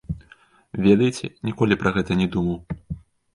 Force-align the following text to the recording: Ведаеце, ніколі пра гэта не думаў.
Ведаеце, 0.85 1.29
ніколі 1.49 1.77
пра 1.83 1.93
гэта 1.99 2.19
не 2.23 2.27
думаў. 2.39 2.59